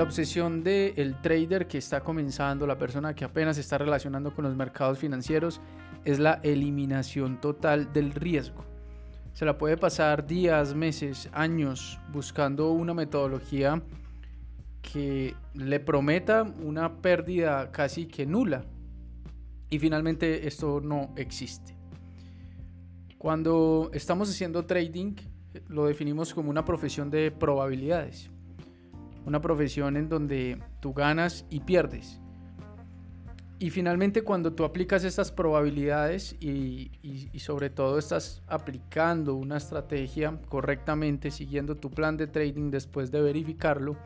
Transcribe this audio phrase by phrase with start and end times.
[0.00, 4.46] La obsesión del trader que está comenzando, la persona que apenas se está relacionando con
[4.46, 5.60] los mercados financieros,
[6.06, 8.64] es la eliminación total del riesgo.
[9.34, 13.82] Se la puede pasar días, meses, años buscando una metodología
[14.80, 18.64] que le prometa una pérdida casi que nula.
[19.68, 21.76] Y finalmente esto no existe.
[23.18, 25.16] Cuando estamos haciendo trading,
[25.68, 28.30] lo definimos como una profesión de probabilidades.
[29.24, 32.20] Una profesión en donde tú ganas y pierdes.
[33.62, 36.90] Y finalmente cuando tú aplicas estas probabilidades y,
[37.38, 43.98] sobre todo estás aplicando una estrategia correctamente, siguiendo tu plan de trading después de verificarlo,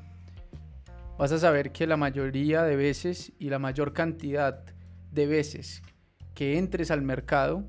[1.16, 4.64] vas a saber que la mayoría de veces y la mayor cantidad
[5.12, 5.82] de veces
[6.34, 7.64] que entres al mercado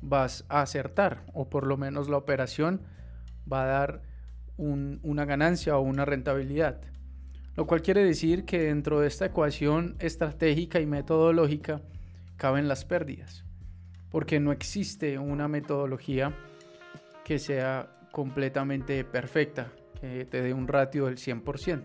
[0.00, 2.82] vas a acertar o por lo menos la operación
[3.52, 4.02] va a dar
[4.56, 6.80] una ganancia o una rentabilidad
[7.56, 11.82] lo cual quiere decir que dentro de esta ecuación estratégica y metodológica
[12.36, 13.44] caben las pérdidas,
[14.10, 16.34] porque no existe una metodología
[17.24, 21.82] que sea completamente perfecta, que te dé un ratio del 100%.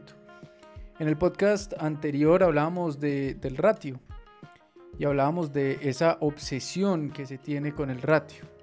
[0.99, 3.99] En el podcast anterior hablábamos del ratio
[4.97, 8.56] y hablábamos de esa obsesión que se tiene con el ratio.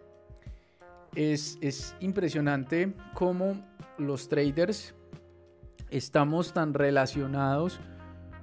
[1.15, 3.57] Es, es impresionante cómo
[3.99, 4.95] los traders
[5.91, 7.81] estamos tan relacionados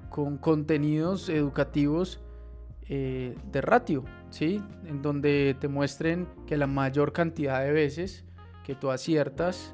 [0.10, 2.22] con contenidos educativos
[2.90, 4.62] eh, de ratio, ¿sí?
[4.86, 8.26] En donde te muestren que la mayor cantidad de veces
[8.66, 9.74] que tú aciertas,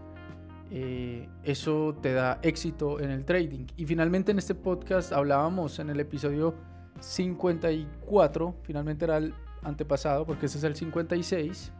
[0.70, 3.66] eh, eso te da éxito en el trading.
[3.76, 6.54] Y finalmente en este podcast hablábamos en el episodio
[7.00, 11.74] 54, finalmente era el antepasado porque este es el 56,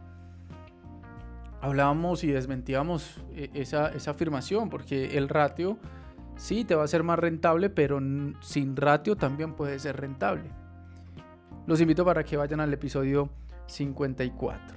[1.60, 5.78] hablábamos y desmentíamos eh, esa, esa, afirmación, porque el ratio
[6.36, 8.00] sí te va a ser más rentable, pero
[8.40, 10.50] sin ratio también puede ser rentable.
[11.66, 13.28] Los invito para que vayan al episodio
[13.66, 14.76] 54.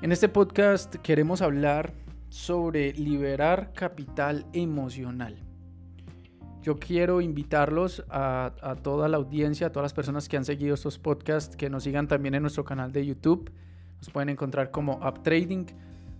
[0.00, 1.92] En este podcast queremos hablar
[2.28, 5.36] sobre liberar capital emocional.
[6.62, 10.74] Yo quiero invitarlos a, a toda la audiencia, a todas las personas que han seguido
[10.74, 13.50] estos podcasts, que nos sigan también en nuestro canal de YouTube
[14.02, 15.64] nos pueden encontrar como App Trading,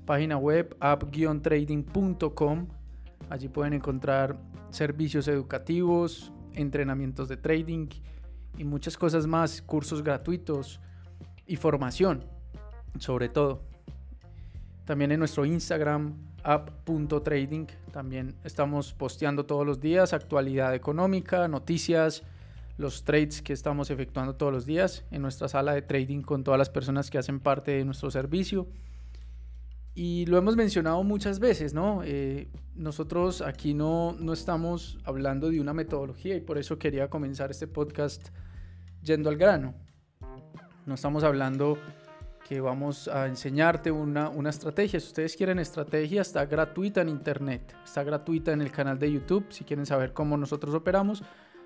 [0.06, 2.68] página web app-trading.com.
[3.28, 4.38] Allí pueden encontrar
[4.70, 7.88] servicios educativos, entrenamientos de trading
[8.56, 10.78] y muchas cosas más, cursos gratuitos
[11.44, 12.24] y formación,
[13.00, 13.64] sobre todo.
[14.84, 22.22] También en nuestro Instagram, app.trading, también estamos posteando todos los días actualidad económica, noticias,
[22.76, 26.58] los trades que estamos efectuando todos los días en nuestra sala de trading con todas
[26.58, 28.66] las personas que hacen parte de nuestro servicio.
[29.94, 32.02] Y lo hemos mencionado muchas veces, ¿no?
[32.02, 37.50] Eh, nosotros aquí no, no estamos hablando de una metodología y por eso quería comenzar
[37.50, 38.28] este podcast
[39.02, 39.74] yendo al grano.
[40.86, 41.76] No estamos hablando
[42.48, 44.98] que vamos a enseñarte una, una estrategia.
[44.98, 49.46] Si ustedes quieren estrategia, está gratuita en internet, está gratuita en el canal de YouTube.
[49.50, 51.22] Si quieren saber cómo nosotros operamos,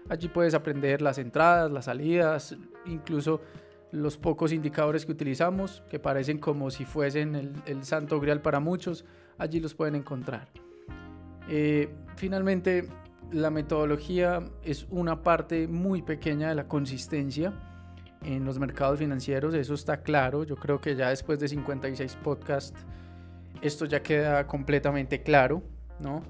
[0.09, 3.41] Allí puedes aprender las entradas, las salidas, incluso
[3.91, 9.05] los pocos indicadores que utilizamos, que parecen como si fuesen el, santo grial para muchos,
[9.39, 10.49] allí los pueden encontrar.
[11.49, 12.89] Eh, finalmente,
[13.33, 17.53] la metodología es una parte muy pequeña de la consistencia
[18.23, 20.44] en los mercados financieros, eso está claro.
[20.44, 22.78] Yo creo que ya después de 56 podcasts,
[23.62, 25.62] esto ya queda completamente claro,
[26.00, 26.23] ¿no?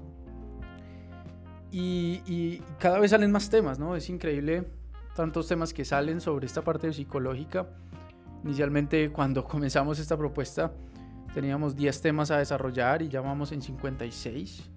[1.71, 3.95] Y, cada vez salen más temas, ¿no?
[3.95, 4.65] Es increíble
[5.15, 7.67] tantos temas que salen sobre esta parte psicológica.
[8.43, 10.71] Inicialmente cuando comenzamos esta propuesta
[11.33, 14.69] teníamos 10 temas a desarrollar y ya vamos en 56.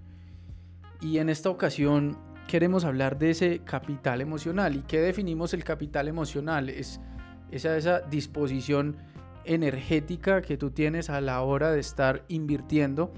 [1.00, 2.19] Y en esta ocasión
[2.49, 4.77] queremos hablar de ese capital emocional.
[4.77, 6.69] ¿Y qué definimos el capital emocional?
[6.69, 7.00] Es
[7.50, 8.97] esa, esa disposición
[9.45, 13.12] energética que tú tienes a la hora de estar invirtiendo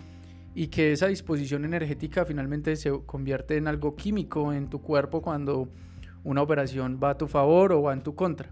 [0.55, 5.69] y que esa disposición energética finalmente se convierte en algo químico en tu cuerpo cuando
[6.25, 8.51] una operación va a tu favor o va en tu contra.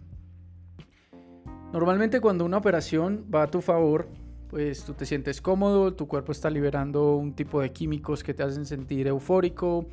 [1.72, 4.08] Normalmente cuando una operación va a tu favor,
[4.48, 8.42] pues tú te sientes cómodo, tu cuerpo está liberando un tipo de químicos que te
[8.42, 9.86] hacen sentir eufórico,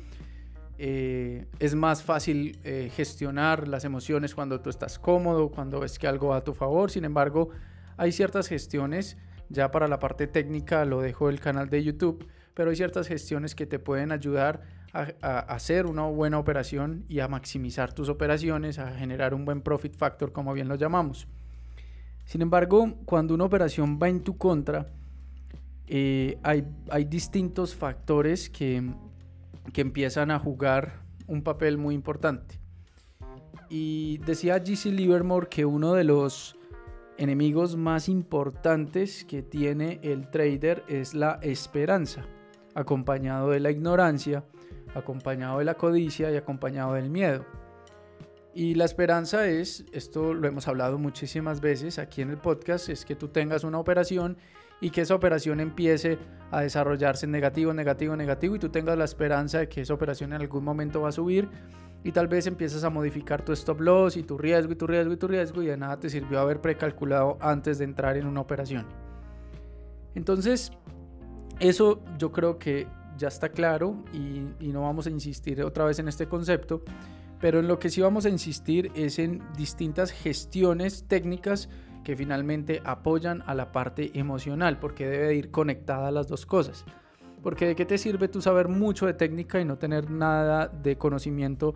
[0.78, 6.08] eh, es más fácil eh, gestionar las emociones cuando tú estás cómodo, cuando ves que
[6.08, 7.50] algo va a tu favor, sin embargo
[7.96, 9.16] hay ciertas gestiones
[9.48, 13.54] ya para la parte técnica lo dejo el canal de YouTube, pero hay ciertas gestiones
[13.54, 14.62] que te pueden ayudar
[14.92, 19.94] a, hacer una buena operación y a maximizar tus operaciones, a generar un buen profit
[19.96, 21.28] factor, como bien lo llamamos.
[22.24, 24.86] Sin embargo, cuando una operación va en tu contra,
[25.86, 28.82] eh, hay, hay distintos factores que
[29.72, 32.60] que empiezan a jugar un papel muy importante.
[33.68, 36.56] Y decía GC Livermore que uno de los
[37.18, 42.24] enemigos más importantes que tiene el trader es la esperanza,
[42.74, 44.44] acompañado de la ignorancia,
[44.94, 47.44] acompañado de la codicia y acompañado del miedo.
[48.54, 53.04] Y la esperanza es, esto lo hemos hablado muchísimas veces aquí en el podcast, es
[53.04, 54.38] que tú tengas una operación
[54.80, 56.18] y que esa operación empiece
[56.50, 60.32] a desarrollarse en negativo, negativo, negativo y tú tengas la esperanza de que esa operación
[60.32, 61.48] en algún momento va a subir
[62.04, 65.12] y tal vez empiezas a modificar tu stop loss y tu riesgo y tu riesgo
[65.12, 68.40] y tu riesgo y de nada te sirvió haber precalculado antes de entrar en una
[68.40, 68.86] operación.
[70.14, 70.70] Entonces,
[71.58, 72.86] eso yo creo que
[73.16, 76.82] ya está claro y, y no vamos a insistir otra vez en este concepto,
[77.40, 81.68] pero en lo que sí vamos a insistir es en distintas gestiones técnicas
[82.08, 86.86] que finalmente apoyan a la parte emocional, porque debe ir conectada a las dos cosas.
[87.42, 90.96] Porque de qué te sirve tú saber mucho de técnica y no tener nada de
[90.96, 91.74] conocimiento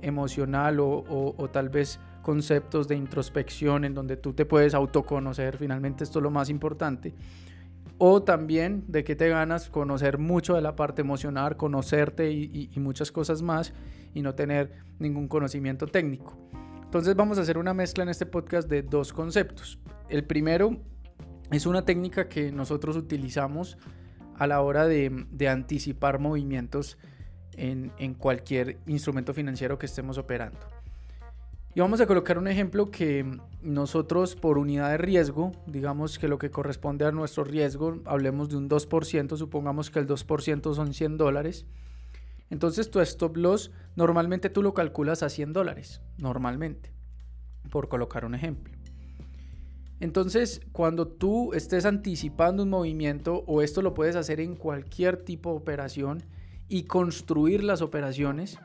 [0.00, 6.20] emocional o, tal vez conceptos de introspección en donde tú te puedes autoconocer, finalmente esto
[6.20, 7.12] es lo más importante.
[7.98, 13.10] O también de qué te ganas conocer mucho de la parte emocional, conocerte y muchas
[13.10, 13.74] cosas más
[14.14, 14.70] y no tener
[15.00, 16.38] ningún conocimiento técnico.
[16.94, 19.80] Entonces vamos a hacer una mezcla en este podcast de dos conceptos.
[20.08, 20.76] El primero
[21.50, 23.78] es una técnica que nosotros utilizamos
[24.36, 26.96] a la hora de, anticipar movimientos
[27.54, 30.60] en, cualquier instrumento financiero que estemos operando.
[31.74, 33.26] Y vamos a colocar un ejemplo que
[33.60, 38.56] nosotros por unidad de riesgo, digamos que lo que corresponde a nuestro riesgo, hablemos de
[38.56, 41.66] un 2%, supongamos que el 2% son 100 dólares.
[42.54, 46.92] Entonces tu stop loss normalmente tú lo calculas a 100 dólares, normalmente,
[47.68, 48.72] por colocar un ejemplo.
[49.98, 55.50] Entonces, cuando tú estés anticipando un movimiento, o esto lo puedes hacer en cualquier tipo
[55.50, 56.22] de operación,
[56.68, 58.56] y construir las operaciones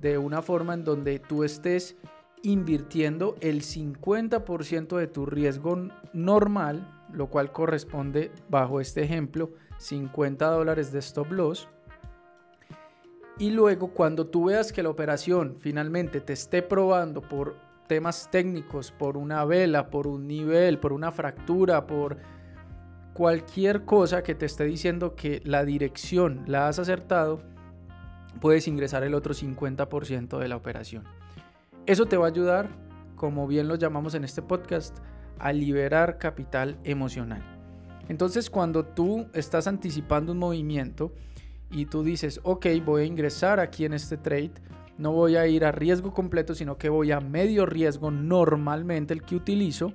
[0.00, 1.96] de una forma en donde tú estés
[2.42, 10.90] invirtiendo el 50% de tu riesgo normal, lo cual corresponde bajo este ejemplo 50 dólares
[10.90, 11.68] de stop loss
[13.38, 17.56] y luego cuando tú veas que la operación finalmente te esté probando por
[17.86, 22.18] temas técnicos, por una vela, por un nivel, por una fractura, por
[23.14, 27.40] cualquier cosa que te esté diciendo que la dirección la has acertado,
[28.40, 31.04] puedes ingresar el otro 50% de la operación.
[31.86, 32.68] Eso te va a ayudar,
[33.16, 34.98] como bien lo llamamos en este podcast,
[35.38, 37.42] a liberar capital emocional.
[38.08, 41.12] Entonces cuando tú estás anticipando un movimiento,
[41.70, 44.52] y tú dices, ok, voy a ingresar aquí en este trade,
[44.96, 49.22] no voy a ir a riesgo completo, sino que voy a medio riesgo normalmente el
[49.22, 49.92] que utilizo,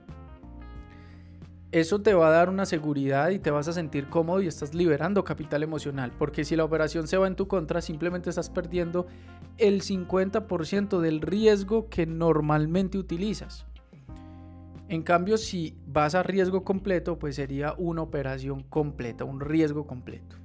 [1.73, 4.75] eso te va a dar una seguridad y te vas a sentir cómodo y estás
[4.75, 9.07] liberando capital emocional, porque si la operación se va en tu contra, simplemente estás perdiendo
[9.57, 13.65] el 50% del riesgo que normalmente utilizas.
[14.87, 20.42] En cambio, si vas a riesgo completo, pues sería una operación completa, un riesgo completo.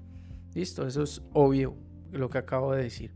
[0.54, 1.76] Listo, eso es obvio
[2.10, 3.12] lo que acabo de decir.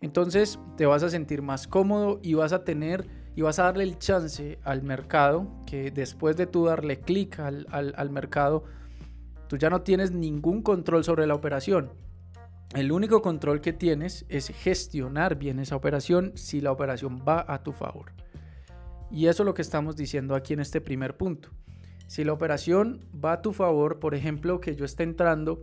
[0.00, 3.84] Entonces te vas a sentir más cómodo y vas a tener y vas a darle
[3.84, 8.64] el chance al mercado que después de tú darle clic al, al mercado,
[9.48, 11.90] tú ya no tienes ningún control sobre la operación.
[12.74, 17.62] El único control que tienes es gestionar bien esa operación si la operación va a
[17.62, 18.12] tu favor.
[19.10, 21.50] Y eso es lo que estamos diciendo aquí en este primer punto.
[22.06, 25.62] Si la operación va a tu favor, por ejemplo, que yo esté entrando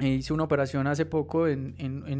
[0.00, 1.74] hice una operación hace poco en,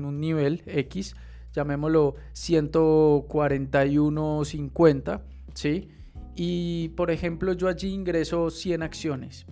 [0.05, 1.15] un nivel X,
[1.53, 5.21] llamémoslo 141.50,
[5.55, 5.89] ¿sí?
[6.35, 9.47] Y por ejemplo yo allí ingreso 100 acciones.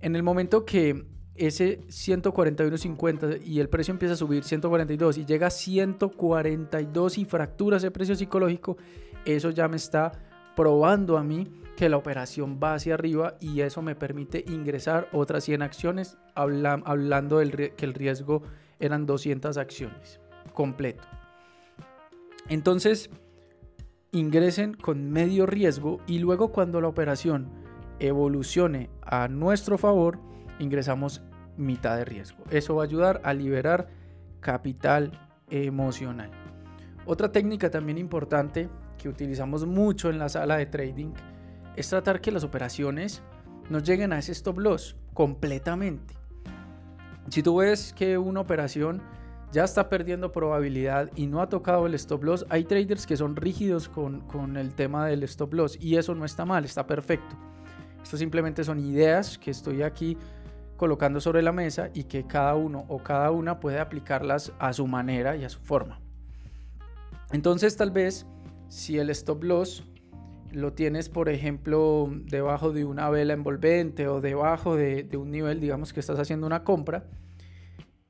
[0.00, 1.04] En el momento que
[1.34, 7.78] ese 141.50 y el precio empieza a subir 142 y llega a 142 y fractura
[7.78, 8.76] ese precio psicológico,
[9.24, 10.12] eso ya me está
[10.56, 11.48] probando a mí
[11.80, 17.38] que la operación va hacia arriba y eso me permite ingresar otras 100 acciones hablando
[17.38, 18.42] del que el riesgo
[18.78, 20.20] eran 200 acciones
[20.52, 21.02] completo.
[22.50, 23.08] Entonces,
[24.12, 27.48] ingresen con medio riesgo y luego cuando la operación
[27.98, 30.18] evolucione a nuestro favor,
[30.58, 31.22] ingresamos
[31.56, 32.44] mitad de riesgo.
[32.50, 33.88] Eso va a ayudar a liberar
[34.40, 35.12] capital
[35.48, 36.30] emocional.
[37.06, 38.68] Otra técnica también importante
[38.98, 41.14] que utilizamos mucho en la sala de trading
[41.80, 43.22] es tratar que las operaciones
[43.68, 46.14] no lleguen a ese stop loss completamente.
[47.28, 49.02] Si tú ves que una operación
[49.52, 53.36] ya está perdiendo probabilidad y no ha tocado el stop loss, hay traders que son
[53.36, 57.36] rígidos con, con el tema del stop loss y eso no está mal, está perfecto.
[58.02, 60.16] Esto simplemente son ideas que estoy aquí
[60.76, 64.86] colocando sobre la mesa y que cada uno o cada una puede aplicarlas a su
[64.86, 66.00] manera y a su forma.
[67.32, 68.26] Entonces tal vez
[68.68, 69.84] si el stop loss
[70.52, 75.92] lo tienes, por ejemplo, debajo de una vela envolvente o debajo de, un nivel, digamos
[75.92, 77.04] que estás haciendo una compra,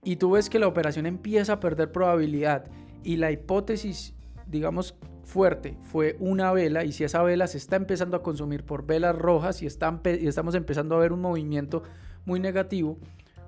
[0.03, 2.65] y tú ves que la operación empieza a perder probabilidad
[3.03, 4.15] y la hipótesis,
[4.47, 8.85] digamos, fuerte fue una vela y si esa vela se está empezando a consumir por
[8.85, 11.83] velas rojas y, y estamos empezando a ver un movimiento
[12.25, 12.99] muy negativo,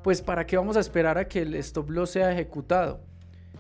[0.03, 3.01] pues para qué vamos a esperar a que el stop loss sea ejecutado.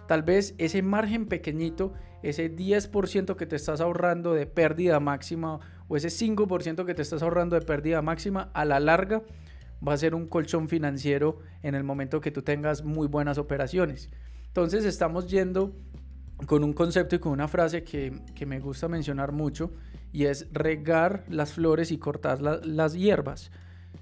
[0.08, 5.96] Tal vez ese margen pequeñito ese 10% que te estás ahorrando de pérdida máxima o
[5.96, 9.22] ese 5% que te estás ahorrando de pérdida máxima, a la larga
[9.86, 14.10] va a ser un colchón financiero en el momento que tú tengas muy buenas operaciones.
[14.46, 15.74] Entonces estamos yendo
[16.46, 18.12] con un concepto y con una frase que,
[18.46, 19.72] me gusta mencionar mucho
[20.12, 23.50] y es regar las flores y cortar las hierbas.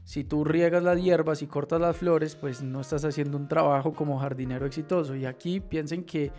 [0.05, 3.93] Si tú riegas las hierbas y cortas las flores, pues no estás haciendo un trabajo
[3.93, 5.15] como jardinero exitoso.
[5.15, 6.33] Y aquí piensen que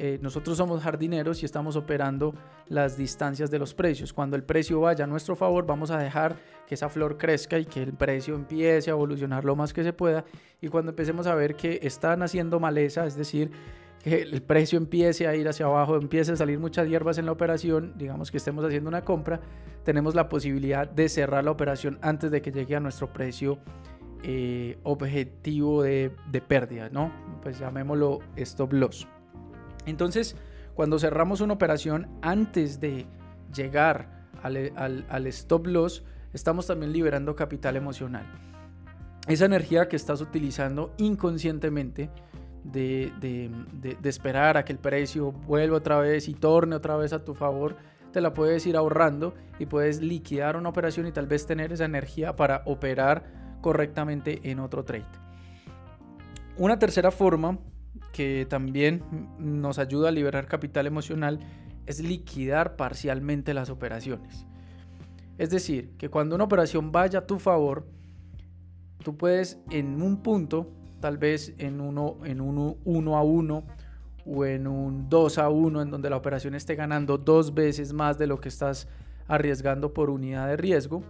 [0.00, 2.32] eh, nosotros somos jardineros y estamos operando
[2.68, 4.12] las distancias de los precios.
[4.12, 6.36] Cuando el precio vaya a nuestro favor, vamos a dejar
[6.68, 9.92] que esa flor crezca y que el precio empiece a evolucionar lo más que se
[9.92, 10.24] pueda.
[10.60, 13.50] Y cuando empecemos a ver que están haciendo maleza, es decir,
[14.12, 17.94] el precio empiece a ir hacia abajo, empiece a salir muchas hierbas en la operación,
[17.96, 19.40] digamos que estemos haciendo una compra,
[19.84, 23.58] tenemos la posibilidad de cerrar la operación antes de que llegue a nuestro precio
[24.22, 27.12] eh, objetivo de, de pérdida, ¿no?
[27.42, 29.06] Pues llamémoslo stop loss.
[29.86, 30.36] Entonces,
[30.74, 33.06] cuando cerramos una operación antes de
[33.54, 38.26] llegar al, stop loss, estamos también liberando capital emocional.
[39.26, 42.10] Esa energía que estás utilizando inconscientemente
[42.72, 47.34] de, esperar a que el precio vuelva otra vez y torne otra vez a tu
[47.34, 47.76] favor,
[48.12, 51.84] te la puedes ir ahorrando y puedes liquidar una operación y tal vez tener esa
[51.84, 55.04] energía para operar correctamente en otro trade.
[56.56, 57.58] Una tercera forma
[58.12, 59.02] que también
[59.38, 61.40] nos ayuda a liberar capital emocional
[61.86, 64.46] es liquidar parcialmente las operaciones.
[65.38, 67.86] Es decir, que cuando una operación vaya a tu favor,
[69.04, 73.64] tú puedes en un punto, tal vez en uno, en uno, uno a uno
[74.26, 78.18] o en un 2 a 1, en donde la operación esté ganando dos veces más
[78.18, 78.88] de lo que estás
[79.26, 81.02] arriesgando por unidad de riesgo,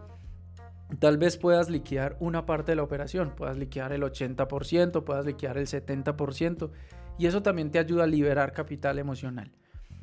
[0.98, 5.58] tal vez puedas liquidar una parte de la operación, puedas liquidar el 80%, puedas liquidar
[5.58, 6.70] el 70%
[7.18, 9.50] y eso también te ayuda a liberar capital emocional.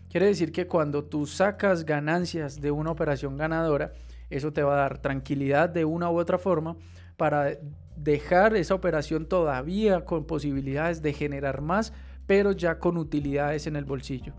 [0.09, 3.93] Quiere decir que cuando tú sacas ganancias de una operación ganadora,
[4.29, 6.75] eso te va a dar tranquilidad de una u otra forma
[7.17, 7.57] para
[7.95, 11.93] dejar esa operación todavía con posibilidades de generar más,
[12.27, 14.33] pero ya con utilidades en el bolsillo.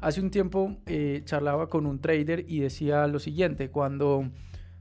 [0.00, 4.28] Hace un tiempo eh, charlaba con un trader y decía lo siguiente, cuando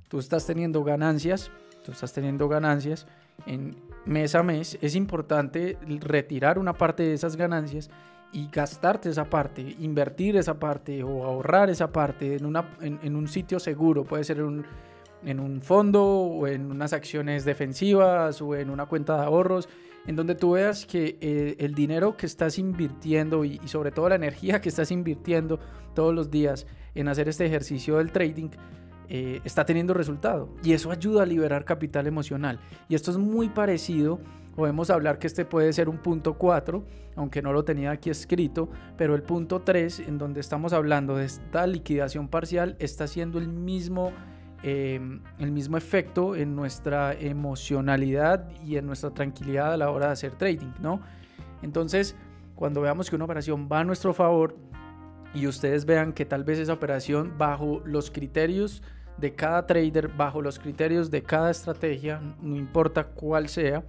[0.10, 1.52] tú estás teniendo ganancias,
[1.84, 3.08] tú estás teniendo ganancias
[3.46, 7.90] en mes a mes, es importante retirar una parte de esas ganancias
[8.34, 14.04] y gastarte esa parte, invertir esa parte o ahorrar esa parte en, un sitio seguro,
[14.04, 14.42] puede ser
[15.26, 19.70] en un fondo o en unas acciones defensivas o en una cuenta de ahorros,
[20.06, 24.10] en donde tú veas que eh, el dinero que estás invirtiendo y, y, sobre todo
[24.10, 25.60] la energía que estás invirtiendo
[25.94, 28.50] todos los días en hacer este ejercicio del trading,
[29.10, 30.50] eh, está teniendo resultado.
[30.64, 32.60] Y eso ayuda a liberar capital emocional.
[32.90, 34.20] Y esto es muy parecido,
[34.56, 36.84] podemos hablar que este puede ser un punto 4,
[37.16, 41.26] aunque no lo tenía aquí escrito, pero el punto 3, en donde estamos hablando de
[41.26, 44.12] esta liquidación parcial, está haciendo el mismo...
[44.64, 50.14] Em, el mismo efecto en nuestra emocionalidad y en nuestra tranquilidad a la hora de
[50.14, 51.02] hacer trading, ¿no?
[51.62, 52.16] Entonces,
[52.56, 54.56] cuando veamos que una operación va a nuestro favor,
[55.34, 58.84] y ustedes vean que tal vez esa operación bajo los criterios
[59.18, 63.84] de cada trader, bajo los criterios de cada estrategia, no importa cuál sea,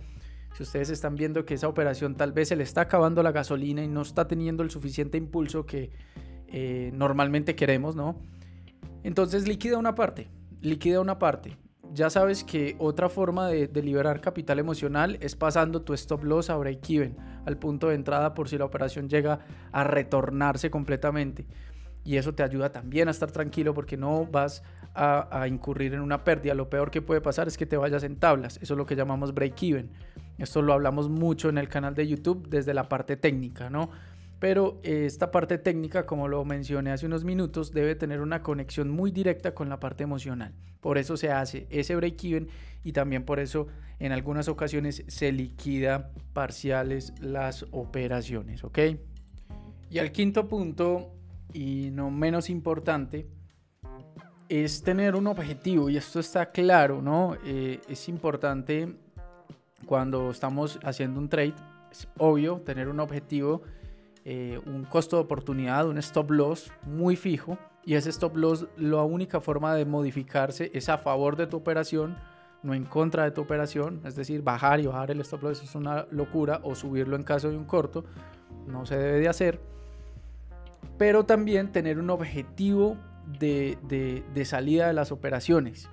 [0.54, 3.83] si ustedes están viendo que esa operación tal vez se le está acabando la gasolina
[3.83, 5.90] y no está teniendo el suficiente impulso que
[6.49, 8.21] eh, normalmente queremos, ¿no?
[9.02, 10.28] Entonces liquida una parte,
[10.64, 11.56] liquida una parte
[11.94, 16.56] ya sabes que otra forma de, liberar capital emocional es pasando tu stop loss a
[16.56, 17.16] break even,
[17.47, 19.38] al punto de entrada por si la operación llega
[19.71, 21.47] a retornarse completamente.
[22.04, 26.00] Y eso te ayuda también a estar tranquilo porque no vas a, a, incurrir en
[26.00, 26.54] una pérdida.
[26.54, 28.59] Lo peor que puede pasar es que te vayas en tablas.
[28.61, 29.90] Eso es lo que llamamos break even.
[30.37, 33.90] Esto lo hablamos mucho en el canal de YouTube desde la parte técnica, ¿no?
[34.45, 38.91] Pero eh, esta parte técnica, como lo mencioné hace unos minutos, debe tener una conexión
[38.91, 40.53] muy directa con la parte emocional.
[40.83, 42.49] Por eso se hace ese break-even
[42.83, 48.81] y también por eso en algunas ocasiones se liquida parciales las operaciones, ¿ok?
[49.89, 51.15] Y al quinto punto,
[51.55, 53.27] y no menos importante,
[54.51, 57.39] es tener un objetivo, y esto está claro, ¿no?
[57.47, 58.95] Eh, es importante
[59.87, 61.55] cuando estamos haciendo un trade,
[61.91, 63.63] es obvio tener un objetivo,
[64.25, 67.59] eh, un costo de oportunidad, un stop loss muy fijo.
[67.85, 72.16] Y ese stop loss, la única forma de modificarse es a favor de tu operación,
[72.62, 74.00] no en contra de tu operación.
[74.04, 77.50] Es decir, bajar y bajar el stop loss es una locura o subirlo en caso
[77.50, 78.04] de un corto.
[78.66, 79.61] No se debe de hacer.
[80.97, 82.97] Pero también tener un objetivo
[83.38, 83.76] de,
[84.33, 85.90] de salida de las operaciones.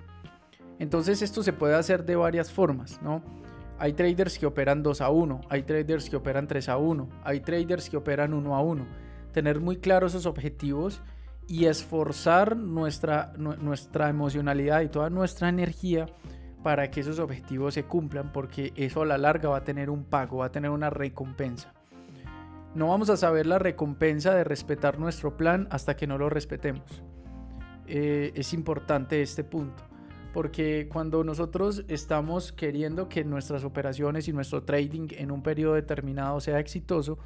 [0.78, 3.22] Entonces esto se puede hacer de varias formas, ¿no?
[3.82, 7.40] Hay traders que operan 2 a 1, hay traders que operan 3 a 1, hay
[7.40, 8.86] traders que operan 1 a 1.
[9.32, 11.02] Tener muy claros esos objetivos
[11.48, 16.06] y esforzar nuestra, nuestra emocionalidad y toda nuestra energía
[16.62, 20.04] para que esos objetivos se cumplan, porque eso a la larga va a tener un
[20.04, 21.74] pago, va a tener una recompensa.
[22.76, 27.02] No vamos a saber la recompensa de respetar nuestro plan hasta que no lo respetemos.
[27.88, 29.91] Eh, es importante este punto
[30.32, 36.40] porque cuando nosotros estamos queriendo que nuestras operaciones y nuestro trading en un periodo determinado
[36.40, 37.18] sea exitoso,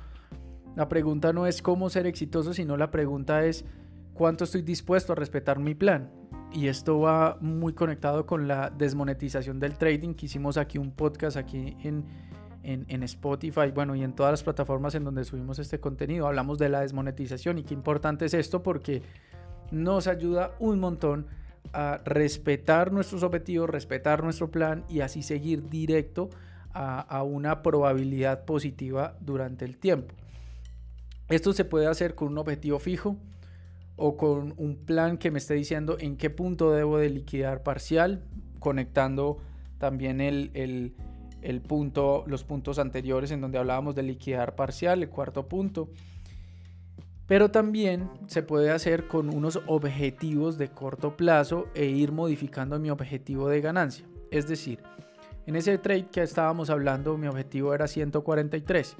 [0.74, 3.64] la pregunta no es cómo ser exitoso, sino la pregunta es
[4.12, 6.10] cuánto estoy dispuesto a respetar mi plan.
[6.52, 11.36] Y esto va muy conectado con la desmonetización del trading, que hicimos aquí un podcast
[11.36, 12.04] aquí en,
[12.62, 16.26] en, Spotify, bueno, y en todas las plataformas en donde subimos este contenido.
[16.26, 19.02] Hablamos de la desmonetización y qué importante es esto porque
[19.70, 21.26] nos ayuda un montón
[21.72, 26.30] a respetar nuestros objetivos, respetar nuestro plan y así seguir directo
[26.72, 30.14] a, una probabilidad positiva durante el tiempo.
[31.30, 33.16] Esto se puede hacer con un objetivo fijo
[33.96, 38.24] o con un plan que me esté diciendo en qué punto debo de liquidar parcial,
[38.58, 39.38] conectando
[39.78, 40.50] también el,
[41.40, 45.88] el punto, los puntos anteriores en donde hablábamos de liquidar parcial, el cuarto punto
[47.26, 52.90] pero también se puede hacer con unos objetivos de corto plazo e ir modificando mi
[52.90, 54.06] objetivo de ganancia.
[54.30, 54.80] Es decir,
[55.46, 58.96] en ese trade que estábamos hablando, mi objetivo era 143.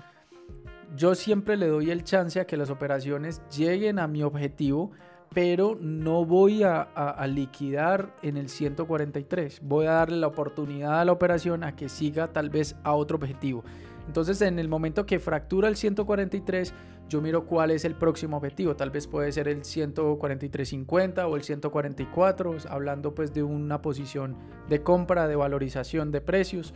[0.96, 4.92] Yo siempre le doy el chance a que las operaciones lleguen a mi objetivo,
[5.34, 9.60] pero no voy a, a, liquidar en el 143.
[9.62, 13.16] Voy a darle la oportunidad a la operación a que siga tal vez a otro
[13.16, 13.64] objetivo.
[14.06, 16.72] Entonces en el momento que fractura el 143,
[17.08, 18.76] yo miro cuál es el próximo objetivo.
[18.76, 24.36] Tal vez puede ser el 143.50 o el 144, hablando pues de una posición
[24.68, 26.74] de compra, de valorización de precios.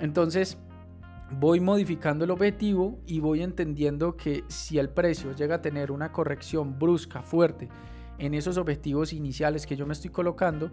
[0.00, 0.58] Entonces
[1.30, 6.12] voy modificando el objetivo y voy entendiendo que si el precio llega a tener una
[6.12, 7.68] corrección brusca, fuerte,
[8.18, 10.70] en esos objetivos iniciales que yo me estoy colocando,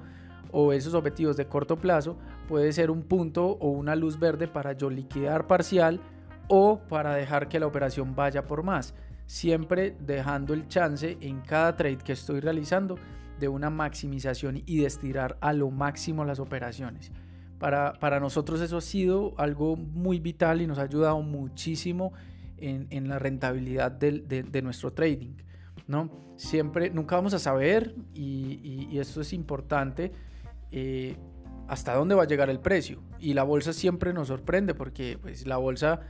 [0.51, 4.73] o esos objetivos de corto plazo puede ser un punto o una luz verde para
[4.73, 6.01] yo liquidar parcial
[6.47, 8.93] o para dejar que la operación vaya por más,
[9.25, 12.97] siempre dejando el chance en cada trade que estoy realizando
[13.39, 17.11] de una maximización y de estirar a lo máximo las operaciones.
[17.59, 22.13] Para, para nosotros eso ha sido algo muy vital y nos ha ayudado muchísimo
[22.57, 25.35] en, en la rentabilidad de, de, nuestro trading.
[25.87, 26.09] ¿no?
[26.37, 30.11] Siempre, nunca vamos a saber y, y, y esto es importante
[30.77, 31.15] eh,
[31.69, 33.01] hasta dónde va a llegar el precio.
[33.17, 36.01] Y la bolsa siempre nos sorprende porque pues, la bolsa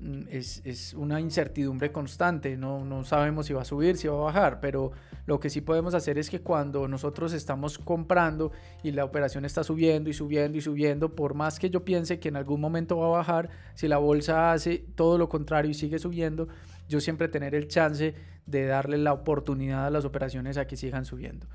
[0.00, 4.24] mm, es, una incertidumbre constante, no, no, sabemos si va a subir, si va a
[4.24, 4.90] bajar, pero
[5.26, 8.50] lo que sí podemos hacer es que cuando nosotros estamos comprando
[8.82, 12.30] y la operación está subiendo y subiendo y subiendo, por más que yo piense que
[12.30, 16.00] en algún momento va a bajar, si la bolsa hace todo lo contrario y sigue
[16.00, 16.48] subiendo,
[16.88, 21.04] yo siempre tener el chance de darle la oportunidad a las operaciones a que sigan
[21.04, 21.46] subiendo.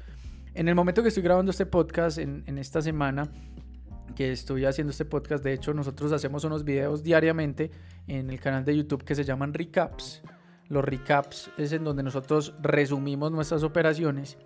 [0.55, 3.29] En el momento que estoy grabando este podcast, en, esta semana
[4.15, 7.71] que estoy haciendo este podcast, de hecho nosotros hacemos unos videos diariamente
[8.07, 10.23] en el canal de YouTube que se llaman recaps.
[10.69, 14.37] Los recaps es en donde nosotros resumimos nuestras operaciones.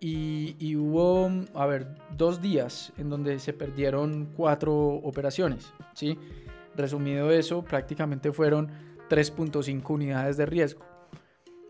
[0.00, 6.18] Y, hubo, a ver, dos días en donde se perdieron cuatro operaciones, ¿sí?
[6.74, 8.70] Resumido eso, prácticamente fueron
[9.10, 10.84] 3.5 unidades de riesgo.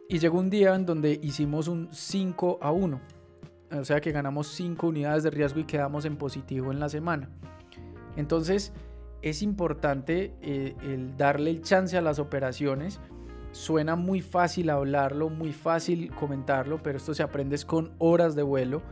[0.09, 3.24] Y llegó un día en donde hicimos un 5 a 1
[3.71, 7.29] o sea que ganamos 5 unidades de riesgo y quedamos en positivo en la semana.
[8.17, 8.73] Entonces
[9.23, 13.01] es importante eh, el darle el chance a las operaciones.
[13.53, 18.83] Suena muy fácil hablarlo, muy fácil comentarlo, pero esto se aprende con horas de vuelo.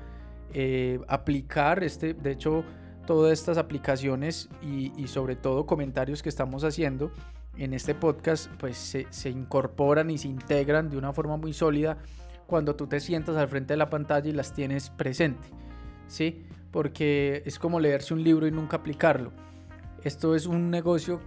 [0.55, 2.65] Eh, aplicar, este, de hecho,
[3.07, 7.11] todas estas aplicaciones y, sobre todo comentarios que estamos haciendo
[7.59, 11.99] en este podcast, pues se, se incorporan y se integran de una forma muy sólida
[12.53, 15.49] cuando tú te sientas al frente de la pantalla y las tienes presente,
[16.07, 16.45] ¿sí?
[16.71, 19.33] Porque es como leerse un libro y nunca aplicarlo.
[20.05, 21.19] Esto es un negocio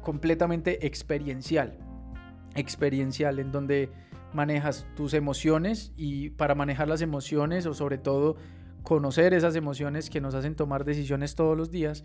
[0.00, 1.76] completamente experiencial,
[2.54, 3.90] experiencial en donde
[4.32, 8.36] manejas tus emociones y para manejar las emociones o sobre todo
[8.82, 12.04] conocer esas emociones que nos hacen tomar decisiones todos los días,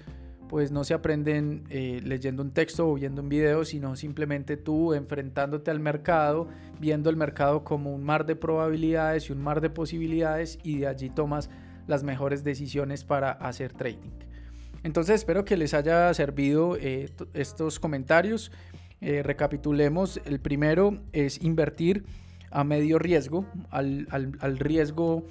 [0.49, 4.93] pues no se aprenden eh, leyendo un texto o viendo un video, sino simplemente tú
[4.93, 6.47] enfrentándote al mercado,
[6.79, 10.87] viendo el mercado como un mar de probabilidades y un mar de posibilidades y de
[10.87, 11.49] allí tomas
[11.87, 14.11] las mejores decisiones para hacer trading.
[14.83, 18.51] Entonces espero que les haya servido eh, estos comentarios.
[19.01, 22.05] Eh, recapitulemos, el primero es invertir
[22.51, 25.25] a medio riesgo, al, al riesgo,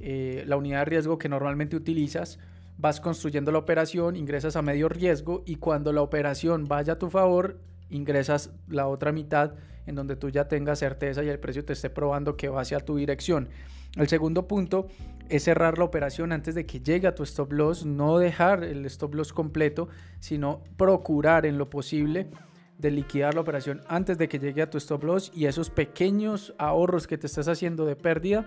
[0.00, 2.38] la unidad de riesgo que normalmente utilizas
[2.80, 7.10] vas construyendo la operación, ingresas a medio riesgo y cuando la operación vaya a tu
[7.10, 7.58] favor,
[7.90, 9.52] ingresas la otra mitad
[9.86, 12.80] en donde tú ya tengas certeza y el precio te esté probando que va hacia
[12.80, 13.48] tu dirección.
[13.96, 14.86] El segundo punto
[15.28, 18.86] es cerrar la operación antes de que llegue a tu stop loss, no dejar el
[18.86, 19.88] stop loss completo,
[20.20, 22.30] sino procurar en lo posible
[22.78, 26.54] de liquidar la operación antes de que llegue a tu stop loss y esos pequeños
[26.56, 28.46] ahorros que te estás haciendo de pérdida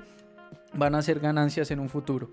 [0.73, 2.31] van a ser ganancias en un futuro.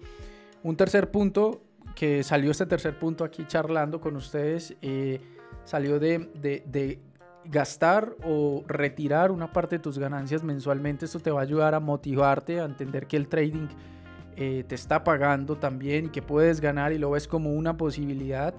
[0.62, 1.62] Un tercer punto
[1.94, 5.20] que salió este tercer punto aquí charlando con ustedes, eh,
[5.64, 6.98] salió de, de,
[7.44, 11.06] gastar o retirar una parte de tus ganancias mensualmente.
[11.06, 13.68] Esto te va a ayudar a motivarte, a entender que el trading
[14.36, 18.54] eh, te está pagando también y que puedes ganar y lo ves como una posibilidad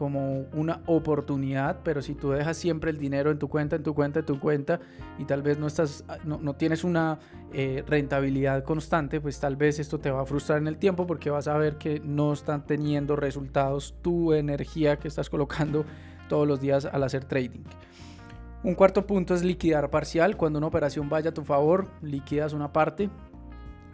[0.00, 3.94] como una oportunidad, pero si tú dejas siempre el dinero en tu cuenta, en tu
[3.94, 4.80] cuenta, en tu cuenta,
[5.18, 7.18] y tal vez no, estás, no, tienes una
[7.52, 11.28] eh, rentabilidad constante, pues tal vez esto te va a frustrar en el tiempo porque
[11.28, 15.84] vas a ver que no están teniendo resultados tu energía que estás colocando
[16.30, 17.60] todos los días al hacer trading.
[18.64, 20.38] Un cuarto punto es liquidar parcial.
[20.38, 23.10] Cuando una operación vaya a tu favor, liquidas una parte,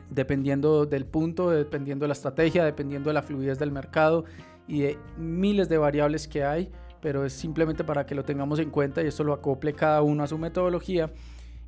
[0.08, 4.24] dependiendo del punto, dependiendo de la estrategia, dependiendo de la fluidez del mercado
[4.68, 8.70] y de miles de variables que hay, pero es simplemente para que lo tengamos en
[8.70, 11.12] cuenta y esto lo acople cada uno a su metodología.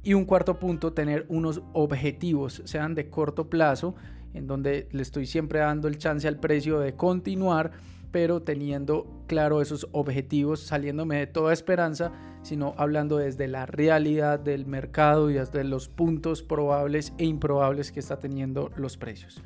[0.03, 3.95] Y un cuarto punto, tener unos objetivos, sean de corto plazo,
[4.35, 7.73] en donde le estoy siempre dando el chance al precio de continuar,
[8.11, 14.67] pero teniendo claro esos objetivos, saliéndome de toda esperanza, sino hablando desde la realidad del
[14.67, 19.43] mercado y desde los puntos probables e improbables que está teniendo los precios.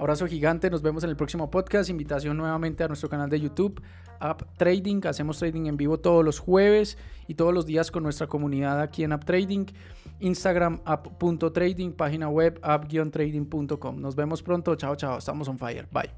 [0.00, 1.90] Abrazo gigante, nos vemos en el próximo podcast.
[1.90, 3.82] Invitación nuevamente a nuestro canal de YouTube,
[4.18, 5.02] App Trading.
[5.04, 6.96] Hacemos trading en vivo todos los jueves
[7.28, 9.66] y todos los días con nuestra comunidad aquí en App Trading.
[10.20, 14.00] Instagram, app.trading, página web, app-trading.com.
[14.00, 14.74] Nos vemos pronto.
[14.74, 15.18] Chao, chao.
[15.18, 15.86] Estamos on fire.
[15.92, 16.08] Bye.